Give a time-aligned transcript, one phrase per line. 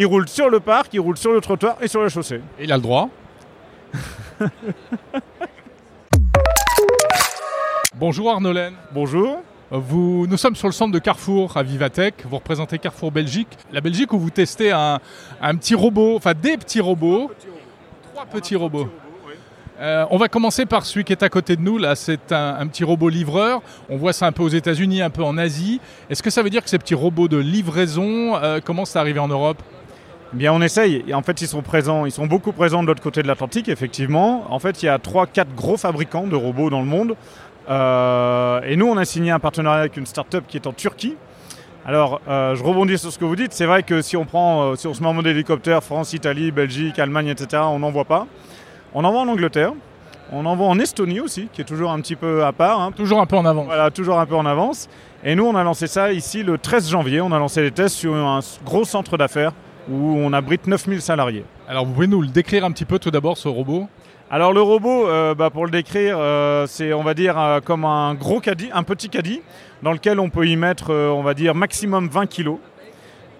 [0.00, 2.40] Il roule sur le parc, il roule sur le trottoir et sur la chaussée.
[2.58, 3.10] Et il a le droit.
[7.96, 8.72] Bonjour Arnolen.
[8.94, 9.42] Bonjour.
[9.70, 12.24] Vous, nous sommes sur le centre de Carrefour à Vivatech.
[12.24, 13.58] Vous représentez Carrefour Belgique.
[13.74, 15.00] La Belgique où vous testez un,
[15.42, 17.30] un petit robot, enfin des petits robots.
[18.14, 18.88] Trois petits robots.
[19.80, 21.76] Euh, on va commencer par celui qui est à côté de nous.
[21.76, 23.60] Là, c'est un, un petit robot livreur.
[23.90, 25.78] On voit ça un peu aux États-Unis, un peu en Asie.
[26.08, 29.20] Est-ce que ça veut dire que ces petits robots de livraison euh, commencent à arriver
[29.20, 29.62] en Europe?
[30.32, 31.04] Bien, on essaye.
[31.08, 33.68] Et en fait, ils sont présents, ils sont beaucoup présents de l'autre côté de l'Atlantique,
[33.68, 34.44] effectivement.
[34.50, 37.16] En fait, il y a 3-4 gros fabricants de robots dans le monde.
[37.68, 41.16] Euh, et nous, on a signé un partenariat avec une start-up qui est en Turquie.
[41.84, 43.52] Alors, euh, je rebondis sur ce que vous dites.
[43.52, 46.12] C'est vrai que si on prend, euh, si on se met en mode hélicoptère, France,
[46.12, 48.26] Italie, Belgique, Allemagne, etc., on n'en voit pas.
[48.94, 49.72] On en voit en Angleterre.
[50.30, 52.80] On en voit en Estonie aussi, qui est toujours un petit peu à part.
[52.80, 52.92] hein.
[52.92, 53.64] Toujours un peu en avant.
[53.64, 54.88] Voilà, toujours un peu en avance.
[55.24, 57.20] Et nous, on a lancé ça ici le 13 janvier.
[57.20, 59.52] On a lancé les tests sur un gros centre d'affaires
[59.88, 61.44] où on abrite 9000 salariés.
[61.68, 63.88] Alors, vous pouvez nous le décrire un petit peu tout d'abord, ce robot?
[64.32, 67.84] Alors le robot, euh, bah, pour le décrire, euh, c'est on va dire euh, comme
[67.84, 69.42] un gros caddie, un petit caddie,
[69.82, 72.58] dans lequel on peut y mettre, on va dire, maximum 20 kilos.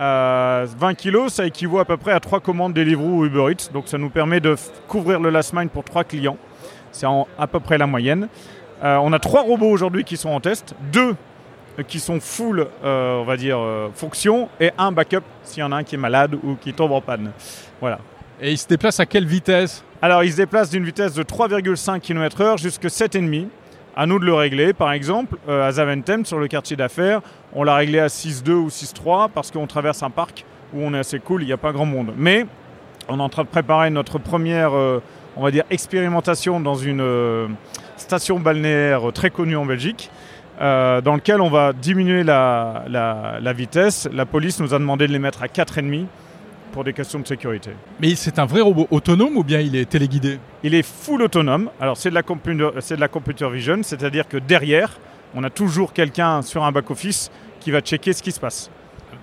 [0.00, 3.72] Euh, 20 kilos, ça équivaut à peu près à trois commandes Deliveroo ou Uber Eats,
[3.72, 4.54] donc ça nous permet de
[4.86, 6.36] couvrir le last mile pour trois clients.
[6.92, 7.06] C'est
[7.36, 8.28] à peu près la moyenne.
[8.80, 11.14] On a trois robots aujourd'hui qui sont en test, deux euh,
[11.82, 15.72] qui sont full, euh, on va dire, euh, fonction, et un backup s'il y en
[15.72, 17.32] a un qui est malade ou qui tombe en panne.
[17.80, 17.98] Voilà.
[18.40, 19.82] Et il se déplace à quelle vitesse?
[20.02, 23.46] Alors, il se déplace d'une vitesse de 3,5 km/h jusqu'à 7,5
[23.96, 24.74] À nous de le régler.
[24.74, 27.22] Par exemple, euh, à Zaventem, sur le quartier d'affaires,
[27.54, 30.98] on l'a réglé à 6,2 ou 6,3 parce qu'on traverse un parc où on est
[30.98, 32.12] assez cool, il n'y a pas grand monde.
[32.16, 32.46] Mais
[33.08, 35.00] on est en train de préparer notre première, euh,
[35.36, 37.46] on va dire, expérimentation dans une euh,
[37.96, 40.10] station balnéaire très connue en Belgique.
[40.60, 44.08] Euh, dans lequel on va diminuer la, la- la vitesse.
[44.12, 46.06] La police nous a demandé de les mettre à 4,5
[46.72, 47.70] pour des questions de sécurité.
[48.00, 50.38] Mais c'est un vrai robot autonome ou bien il est téléguidé?
[50.62, 51.70] Il est full autonome.
[51.80, 54.90] Alors c'est de la de la computer vision, c'est-à-dire que derrière,
[55.34, 57.30] on a toujours quelqu'un sur un back-office
[57.60, 58.70] qui va checker ce qui se passe.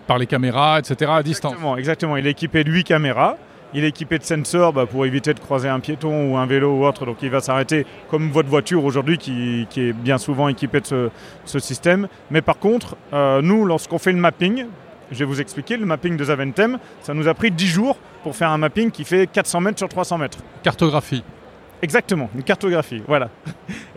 [0.08, 1.12] Par les caméras, etc.
[1.16, 1.52] à distance.
[1.54, 2.18] Exactement, exactement.
[2.18, 3.38] Il est équipé de 8 caméras.
[3.76, 6.78] Il est équipé de sensors bah, pour éviter de croiser un piéton ou un vélo
[6.78, 7.06] ou autre.
[7.06, 10.86] Donc il va s'arrêter comme votre voiture aujourd'hui qui, qui est bien souvent équipée de
[10.86, 11.10] ce,
[11.46, 12.08] ce système.
[12.30, 14.66] Mais par contre, euh, nous, lorsqu'on fait le mapping,
[15.12, 18.36] je vais vous expliquer, le mapping de Zaventem, ça nous a pris 10 jours pour
[18.36, 20.38] faire un mapping qui fait 400 mètres sur 300 mètres.
[20.64, 21.24] Cartographie.
[21.82, 23.30] Exactement, une cartographie, voilà.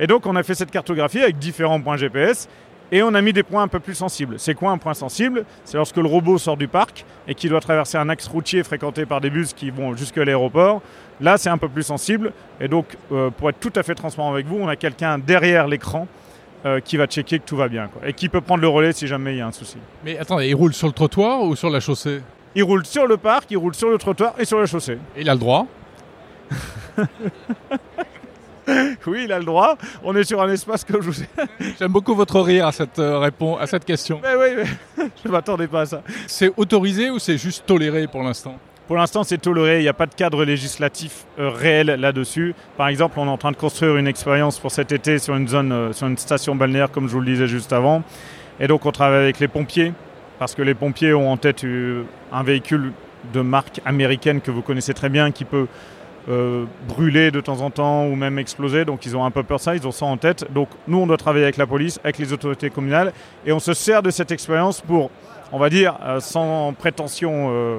[0.01, 2.49] Et donc on a fait cette cartographie avec différents points GPS
[2.93, 4.39] et on a mis des points un peu plus sensibles.
[4.39, 5.45] C'est quoi un point sensible?
[5.65, 9.07] C'est lorsque le robot sort du parc et qu'il doit traverser un axe routier fréquenté
[9.07, 10.83] par des bus qui vont jusqu'à l'aéroport.
[11.21, 12.33] Là, c'est un peu plus sensible.
[12.61, 15.67] Et donc, euh, pour être tout à fait transparent avec vous, on a quelqu'un derrière
[15.67, 16.07] l'écran
[16.65, 18.93] euh, qui va checker que tout va bien quoi, et qui peut prendre le relais
[18.93, 19.79] si jamais il y a un souci.
[20.05, 22.23] Mais attendez, il roule sur le trottoir ou sur la chaussée?
[22.55, 24.99] Il roule sur le parc, il roule sur le trottoir et sur la chaussée.
[25.17, 25.67] Et il a le droit?
[29.06, 29.77] Oui, il a le droit.
[30.03, 31.28] On est sur un espace que je vous ai.
[31.78, 34.21] J'aime beaucoup votre rire à cette, euh, réponse, à cette question.
[34.22, 34.65] Mais oui,
[34.97, 36.03] mais je ne m'attendais pas à ça.
[36.27, 38.59] C'est autorisé ou c'est juste toléré pour l'instant?
[38.87, 39.81] Pour l'instant, c'est toléré.
[39.81, 42.55] Il n'y a pas de cadre législatif euh, réel là-dessus.
[42.77, 45.49] Par exemple, on est en train de construire une expérience pour cet été sur une
[45.49, 48.05] zone, euh, sur une station balnéaire, comme je vous le disais juste avant.
[48.61, 49.93] Et donc, on travaille avec les pompiers,
[50.39, 52.93] parce que les pompiers ont en tête euh, un véhicule
[53.33, 55.66] de marque américaine que vous connaissez très bien, qui peut
[56.29, 58.85] euh, brûler de temps en temps ou même exploser.
[58.85, 59.77] Donc, ils ont un peu peur ça.
[59.77, 60.47] Ils ont ça en tête.
[60.53, 63.13] Donc, nous, on doit travailler avec la police, avec les autorités communales,
[63.45, 65.11] et on se sert de cette expérience pour,
[65.53, 67.51] on va dire, euh, sans prétention.
[67.51, 67.79] euh,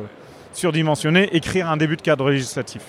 [0.53, 2.81] surdimensionné, écrire un début de cadre législatif.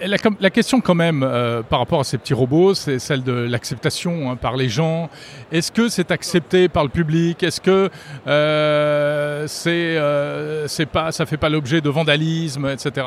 [0.00, 1.20] La, question quand même
[1.68, 5.10] par rapport à ces petits robots, c'est celle de l'acceptation hein, par les gens.
[5.52, 7.42] Est-ce que c'est accepté par le public?
[7.42, 7.90] Est-ce que
[8.26, 13.06] euh, c'est, fait pas l'objet de vandalisme, etc.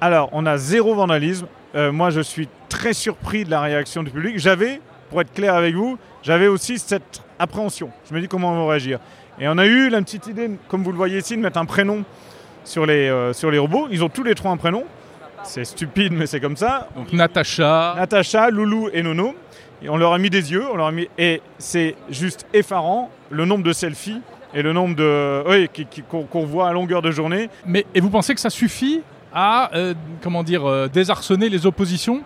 [0.00, 1.46] Alors, on a zéro vandalisme.
[1.74, 4.38] Euh, moi, je suis très surpris de la réaction du public.
[4.38, 7.90] J'avais, pour être clair avec vous, j'avais aussi cette appréhension.
[8.08, 9.00] Je me dis comment on va réagir.
[9.40, 11.64] Et on a eu la petite idée, comme vous le voyez ici, de mettre un
[11.64, 12.04] prénom
[12.64, 13.88] sur les, euh, sur les robots.
[13.90, 14.84] Ils ont tous les trois un prénom.
[15.42, 16.88] C'est stupide, mais c'est comme ça.
[16.96, 19.34] Donc Natacha, Natacha, Loulou et Nono.
[19.82, 23.10] Et on leur a mis des yeux, on leur a mis et c'est juste effarant
[23.30, 24.20] le nombre de selfies
[24.52, 25.70] et le nombre de oui,
[26.10, 27.48] qu'on voit à longueur de journée.
[27.64, 29.02] mais et vous pensez que ça suffit
[29.32, 32.22] à euh, comment dire euh, désarçonner les oppositions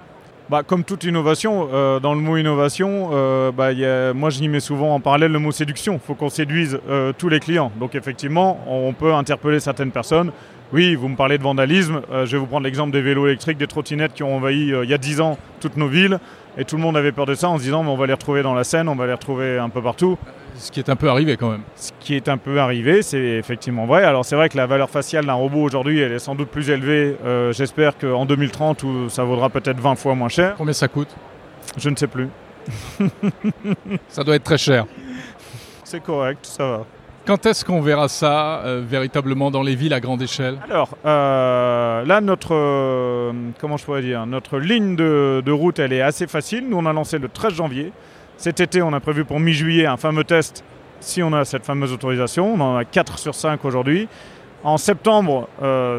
[0.51, 4.61] Bah, comme toute innovation, euh, dans le mot innovation, euh, bah, y moi j'y mets
[4.61, 5.95] souvent en parallèle le mot séduction.
[5.95, 6.79] Il faut qu'on séduise
[7.19, 7.73] tous les clients.
[7.79, 10.33] Donc effectivement, on peut interpeller certaines personnes.
[10.73, 12.01] Oui, vous me parlez de vandalisme.
[12.11, 14.95] je vais vous prendre l'exemple des vélos électriques, des trottinettes qui ont envahi il y
[14.95, 16.19] a 10 ans toutes nos villes.
[16.57, 18.13] Et tout le monde avait peur de ça en se disant mais on va les
[18.13, 20.19] retrouver dans la Seine, on va les retrouver un peu partout.
[20.57, 21.63] Ce qui est un peu arrivé quand même.
[21.77, 24.05] Ce qui est un peu arrivé, c'est effectivement vrai.
[24.05, 26.71] Alors c'est vrai que la valeur faciale d'un robot aujourd'hui, elle est sans doute plus
[26.71, 27.17] élevée.
[27.25, 30.55] Euh, j'espère qu'en 2030, où ça vaudra peut-être 20 fois moins cher.
[30.57, 31.09] Combien ça coûte?
[31.77, 32.29] Je ne sais plus.
[34.09, 34.87] ça doit être très cher.
[35.85, 36.87] C'est correct, ça va.
[37.25, 40.59] Quand est-ce qu'on verra ça euh, véritablement dans les villes à grande échelle?
[40.69, 45.93] Alors, euh, là, notre, euh, comment je pourrais dire, notre ligne de, de, route, elle
[45.93, 46.69] est assez facile.
[46.69, 47.93] Nous, on a lancé le 13 janvier.
[48.43, 50.65] Cet été, on a prévu pour mi-juillet un fameux test,
[50.99, 52.55] si on a cette fameuse autorisation.
[52.55, 54.09] On en a 4 sur 5 aujourd'hui.
[54.65, 55.49] En septembre,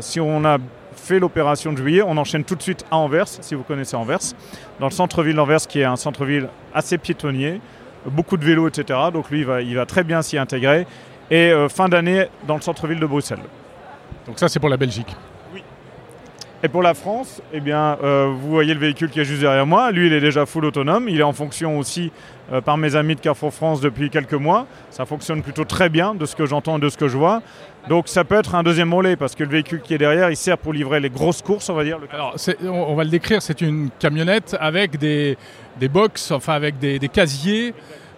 [0.01, 0.57] si on a
[0.93, 4.19] fait l'opération de juillet, on enchaîne tout de suite à Anvers, si vous connaissez Anvers,
[4.81, 7.61] dans le centre-ville d'Anvers, qui est un centre-ville assez piétonnier,
[8.07, 8.99] beaucoup de vélos, etc.
[9.13, 10.85] Donc lui, il va, il va très bien s'y intégrer
[11.31, 13.39] et euh, fin d'année dans le centre-ville de Bruxelles.
[14.27, 15.15] Donc ça c'est pour la Belgique.
[16.65, 19.65] Et pour la France, eh bien, euh, vous voyez le véhicule qui est juste derrière
[19.65, 19.91] moi.
[19.91, 21.09] Lui, il est déjà full autonome.
[21.09, 22.09] Il est en fonction aussi
[22.53, 24.65] euh, par mes amis de Carrefour France depuis quelques mois.
[24.89, 27.41] Ça fonctionne plutôt très bien de ce que j'entends et de ce que je vois.
[27.89, 30.37] Donc ça peut être un deuxième relais parce que le véhicule qui est derrière, il
[30.37, 31.99] sert pour livrer les grosses courses, on va dire.
[32.13, 32.33] Alors
[32.63, 35.37] on va le décrire, c'est une camionnette avec des,
[35.81, 35.89] des
[36.31, 37.73] enfin avec des, des casiers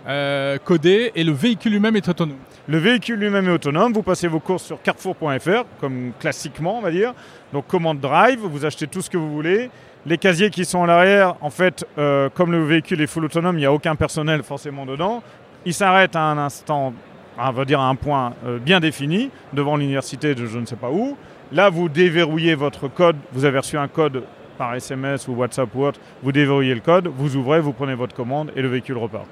[0.08, 2.38] euh, codés et le véhicule lui-même est autonome.
[2.68, 3.94] Le véhicule lui-même est autonome.
[3.94, 7.14] Vous passez vos courses sur carrefour.fr, comme classiquement, on va dire.
[7.54, 9.70] Donc, commande drive, vous achetez tout ce que vous voulez.
[10.06, 13.58] Les casiers qui sont à l'arrière, en fait, euh, comme le véhicule est full autonome,
[13.58, 15.24] il n'y a aucun personnel forcément dedans.
[15.66, 16.94] Il s'arrête à un instant,
[17.38, 20.76] on va dire à un point euh, bien défini, devant l'université de je ne sais
[20.76, 21.18] pas où.
[21.52, 23.16] Là, vous déverrouillez votre code.
[23.32, 24.24] Vous avez reçu un code
[24.58, 26.00] par SMS ou WhatsApp ou autre.
[26.24, 29.26] Vous déverrouillez le code, vous ouvrez, vous prenez votre commande et le véhicule repart.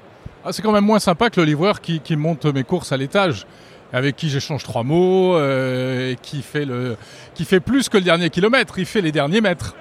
[0.46, 3.46] Ah, c'est quand même moins sympa que le livreur qui, monte mes courses à l'étage,
[3.94, 6.98] avec qui j'échange trois mots, euh, et qui fait, le,
[7.34, 9.74] qui fait plus que le dernier kilomètre, il fait les derniers mètres.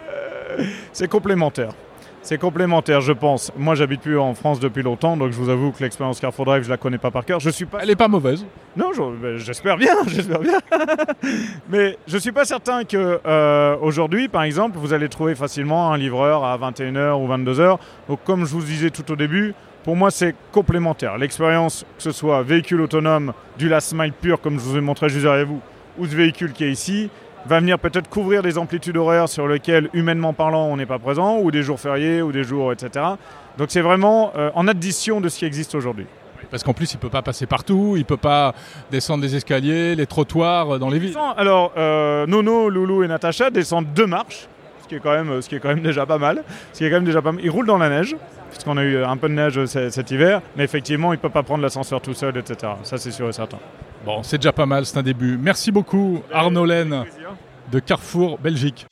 [0.57, 0.63] Euh,
[0.93, 1.73] c'est complémentaire.
[2.21, 3.51] C'est complémentaire, je pense.
[3.57, 6.63] Moi, j'habite plus en France depuis longtemps, donc je vous avoue que l'expérience Carrefour Drive,
[6.63, 7.41] je la connais pas par cœur.
[7.41, 7.79] Je suis pas.
[7.81, 8.45] Elle est pas mauvaise.
[8.77, 10.59] Non, ben, j'espère bien, j'espère bien.
[11.69, 15.97] Mais je suis pas certain que euh, aujourd'hui, par exemple, vous allez trouver facilement un
[15.97, 17.77] livreur à 21h ou 22h.
[18.07, 21.17] Donc, comme je vous disais tout au début, pour moi, c'est complémentaire.
[21.17, 25.09] L'expérience, que ce soit véhicule autonome, du last mile pur, comme je vous ai montré
[25.09, 25.61] juste derrière vous,
[25.97, 27.09] ou ce véhicule qui est ici,
[27.45, 31.39] va venir peut-être couvrir des amplitudes horaires sur lesquelles, humainement parlant, on n'est pas présent,
[31.39, 33.05] ou des jours fériés, ou des jours, etc.
[33.57, 36.05] Donc c'est vraiment euh, en addition de ce qui existe aujourd'hui.
[36.49, 38.53] Parce qu'en plus, il ne peut pas passer partout, il ne peut pas
[38.91, 41.17] descendre des escaliers, les trottoirs euh, dans les villes.
[41.37, 44.47] Alors, euh, Nono, Loulou et Natacha descendent deux marches,
[44.83, 46.43] ce qui est quand même, ce qui est quand même déjà pas mal.
[46.71, 47.43] Ce qui est quand même déjà pas mal.
[47.43, 48.15] Ils roulent dans la neige
[48.53, 51.43] puisqu'on a eu un peu de neige cet hiver, mais effectivement, il ne peut pas
[51.43, 52.73] prendre l'ascenseur tout seul, etc.
[52.83, 53.57] Ça, c'est sûr et certain.
[54.05, 55.37] Bon, c'est déjà pas mal, c'est un début.
[55.37, 57.05] Merci beaucoup, Arnaud Laine,
[57.71, 58.85] de Carrefour Belgique.